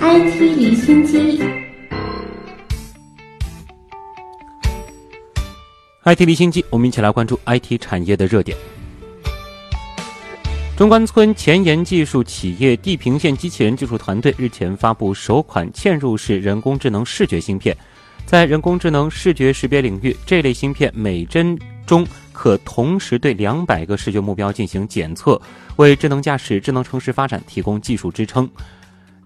[0.00, 1.40] IT 离心机
[6.04, 8.58] ，IT 离心机，我们一起来关注 IT 产业的热点。
[10.76, 17.76] 中关村前沿技术企业地平线机器人技术团队日前发布首款嵌入式人工智能视觉芯片。
[18.26, 21.56] 在人工智能视觉识别领域，这类芯片每帧
[21.86, 25.40] 中可同时对两百个视觉目标进行检测，
[25.76, 28.48] 为智能驾驶、智能城市发展提供技术支撑。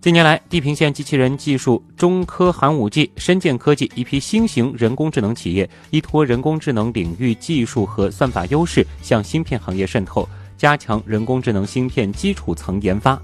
[0.00, 10.28] 近年来，地平线机器人技术、中科寒武纪、深建科技一批新型人工智能企业依托人工智能领域技术和算法优势，向芯片行业渗透。
[10.56, 13.20] 加强人工智能芯片基础层研发。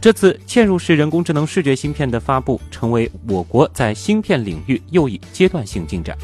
[0.00, 6.16] 这次嵌入式人工智能视觉芯片的发布，成为我国在芯片领域又一阶段性进展。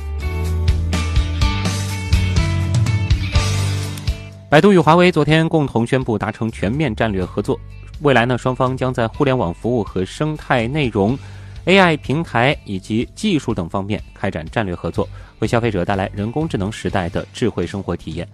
[4.54, 7.58] 百度与华为昨天共同宣布达成全面战略合作，
[8.02, 11.18] 未来呢，双方将在互联网服务和生态内容、
[11.66, 15.08] AI 平台以及技术等方面开展战略合作，
[15.40, 18.28] 为消费者带来人工智能时代的智慧生活体验。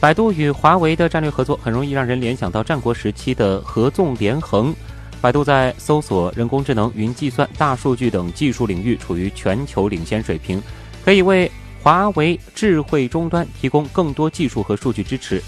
[0.00, 4.74] 百度与华为的战略合作很容易让人联想到战国时期的合纵连横。
[5.20, 10.62] 百度在搜索、人工智能、云计算、大数据等技术领域处于全球领先水平，
[11.04, 15.42] 可以为华为智慧终端提供更多技术和数据支持。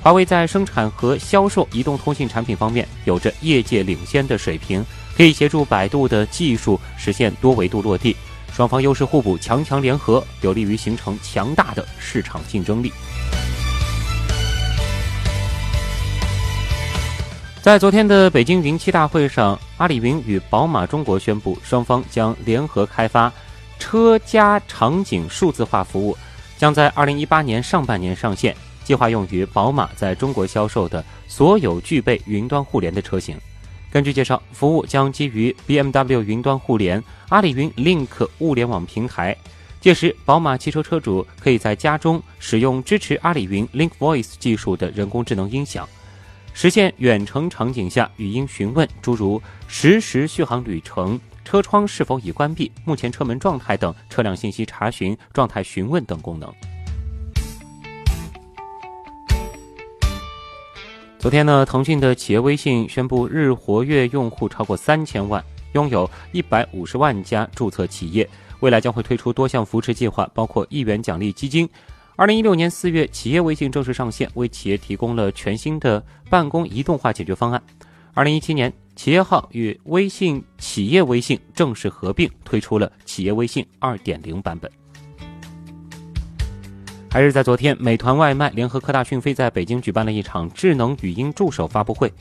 [0.00, 4.84] 华为在生产和销售移动通信产品方面有着业界领先的水平，
[5.16, 8.16] 可以协助百度的技术实现多维度落地。
[8.52, 12.92] 双方优势互补，强强联合，有利于形成强大的市场竞争力。
[17.60, 23.32] 在昨天的北京云栖大会上，阿里云与宝马中国宣布，双方将联合开发
[23.82, 26.16] 车家场景数字化服务，
[26.56, 33.36] 将在二零一八年上半年上线，计划用于宝马在中国销售的所有具备云端互联的车型。
[33.90, 39.36] 根据介绍，服务将基于 BMW 云端互联、阿里云 Link 物联网平台，
[39.80, 45.88] 届时宝马汽车车主可以在家中使用支持阿里云 Link Voice 技术的人工智能音响。
[46.54, 56.52] 实现远程场景下语音询问，诸如实时续航旅程、车窗是否已关闭、目前车门状态等车辆信息查询、状态询问等功能。
[61.18, 71.68] 昨天呢，腾讯的企业微信宣布，日活跃用户超过三千万，拥有一百五十万家注册企业，未来将会推出多项扶持计划，包括一元奖励基金。
[72.16, 77.62] 二零一六年四月，企业微信正式上线，为企业提供了全新的办公移动化解决方案。
[78.14, 84.70] 二零一七年，企业号与微信企业微信正式合并，推出了企业微信二点零版本。
[87.10, 92.12] 还是在昨天，美团外卖联合科大讯飞在北京举办了一场智能语音助手发布会。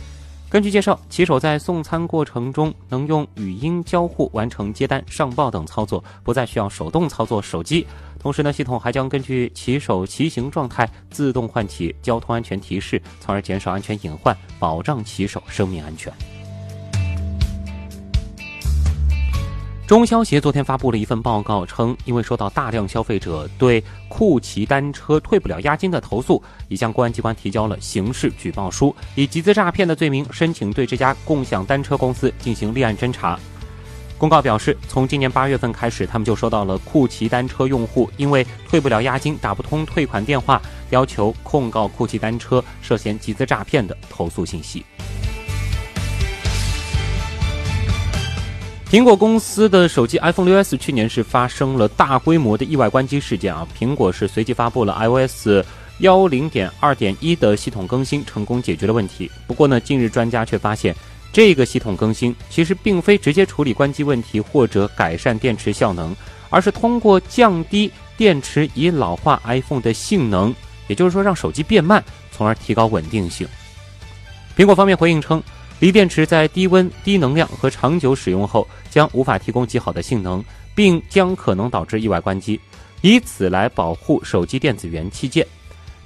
[0.50, 7.86] 根据介绍，骑手在送餐过程中能用语音交互完成接单、上报等操作，不再需要手动操作手机。
[8.18, 16.12] 同时呢，系统还将根据骑手骑行状态自动唤起交通安全提示，从而减少安全隐患，保障骑手生命安全。
[19.92, 33.38] 中消协昨天发布了一份报告，称因为收到大量消费者对酷骑单车退不了押金的投诉，已向公安机关提交了刑事举报书，以集资诈骗的罪名申请对这家共享单车公司进行立案侦查。
[34.18, 44.86] 公告表示，从今年八月份开始，他们就收到了酷骑单车用户因为退不了押金、打不通退款电话，要求控告酷骑单车涉嫌集资诈骗的投诉信息。
[48.92, 55.66] 苹果公司的手机 iPhone 6s 去年是发生了大规模的意外关机事件啊，苹果是随即发布了 iOS
[56.00, 59.32] 幺零点二点一的系统更新，成功解决了问题。
[59.48, 60.94] 不过呢，近日专家却发现，
[61.32, 66.14] 这个系统更新其实并非直接处理关机问题或者改善电池效能，
[66.50, 70.54] 而是通过降低电池已老化 iPhone 的性能，
[70.88, 73.48] 也就是说让手机变慢，从而提高稳定性。
[74.58, 75.42] 苹果方面回应称。
[75.82, 80.44] 锂电池在低温、低能量和长久使用后将无法提供极好的性能，
[80.76, 82.60] 并将可能导致意外关机，
[83.02, 85.46] 以此来保护手机电子元器件。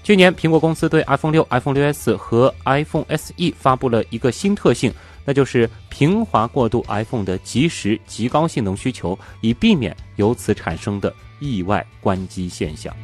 [0.01, 4.93] 去年，苹果公司对 iPhone 六、iPhone 6s 和 iPhone SE 发布了一个新特性，
[5.25, 12.95] 那就是平滑过渡 iPhone 的即时极高性能需求，以避免由此产生的意外关机现象。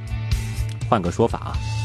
[0.87, 1.80] 换个说法啊。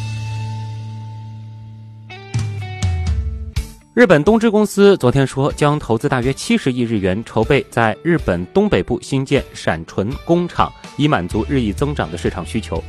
[3.96, 12.84] 日本东芝公司昨天说，将投资大约七十亿日元，筹备在日本东北部新建闪存工厂，以满足日益增长的市场需求。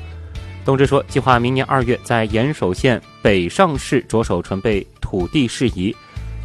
[0.66, 5.96] 东芝说，计划明年二月在岩手县北上市着手准备土地事宜，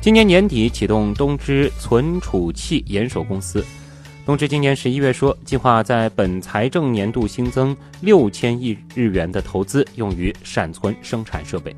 [0.01, 3.67] 今年年底启动东芝存储器岩手公司。
[4.25, 11.75] 东芝今年十一月说，计划在本财政年度新增六千亿日元的投资，用于闪存生产设备。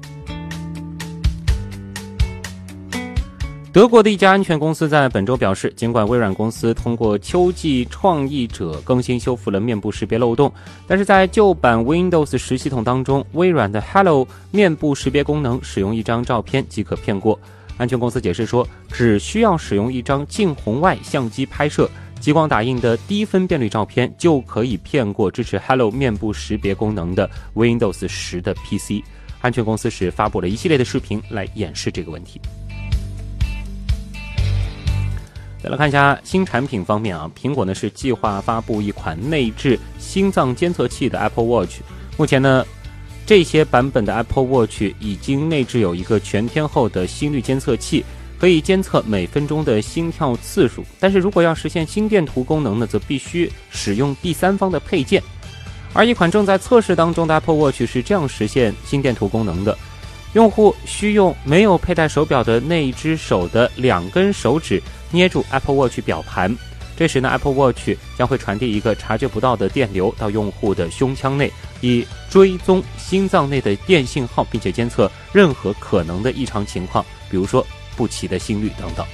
[3.74, 10.52] 德国的一家安全公司在本周表示，尽管微软公司通过秋季创意者更新修复了面部识别漏洞，
[10.86, 17.36] 但是在旧版 Windows 十系统当中，微软的 Hello 面部识别功能使用一张照片即可骗过。
[17.76, 21.90] 安全公司解释说，只需要使用一张近红外相机拍摄、
[22.20, 29.02] 激光打印的低分辨率照片，就可以骗过支持 Hello 面部识别功能的 Windows 十的 PC。
[29.40, 32.40] 安全公司是发布了一系列的视频来演示这个问题。
[35.64, 41.76] 再来看一下新产品方面啊，苹果呢是计划发布一款内置心脏监测器的 Apple Watch。
[42.18, 42.62] 目前呢，
[43.24, 48.04] 这些版本的 Apple Watch 已经内置有一个全天候的心率监测器，
[48.38, 50.84] 可以监测每分钟的心跳次数。
[51.00, 55.22] 但是如果要实现心电图功能呢，则必须使用第三方的配件。
[55.94, 59.74] 而一款正在测试当中的 Apple Watch 是这样实现心电图功能的：
[60.34, 64.82] 用户需用没有佩戴手表的那一只手的两根手指。
[65.14, 66.54] 捏住 Apple Watch 表盘，
[66.96, 77.64] 这时呢，Apple Watch 将会传递一个察觉不到的电流到用户的胸腔内，以追踪心脏内的电信号，并且监测任何可能的异常情况，比如说
[77.96, 79.06] 不齐的心率等等。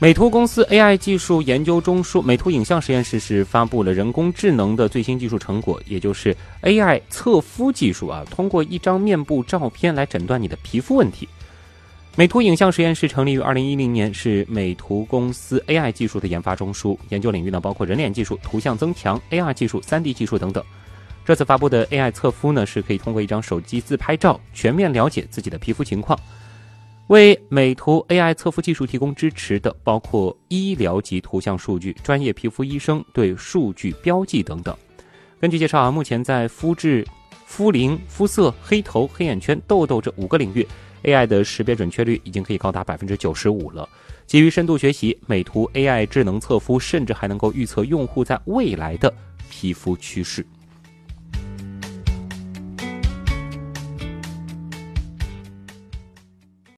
[0.00, 11.28] 美图公司 AI 技术研究中枢美图影像实验室是发布了人工智能的最新技术成果，也就是 AI 测肤技术啊，通过一张面部照片来诊断你的皮肤问题。
[12.18, 16.98] 美图影像实验室成立于二零一零年，是美图公司 AI 技术的研发中枢。
[17.10, 20.60] 研究领域呢，包括人脸技术、图像增强、AR 技术、3D 技术等等。
[21.24, 26.18] 这次发布的 AI 测肤呢，是可以通过一张手机自拍照，全面了解自己的皮肤情况。
[27.06, 34.76] 为美图 AI 测肤技术提供支持的，包括医疗级图像数据、专业皮肤医生对数据标记等等。
[35.40, 37.06] 根据介绍啊，目前在肤质、
[37.46, 40.66] 肤龄、肤色、黑头、黑眼圈、痘痘这五个领域。
[41.08, 43.88] AI 的识别准确率已经可以高达百分之九十五了。
[44.26, 49.12] 基于深度学习，美图 AI 智能测肤甚至还能够预测用户在未来的
[49.50, 50.46] 皮肤趋势。